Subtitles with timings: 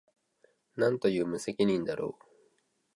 [0.77, 2.25] 何という無責任だろう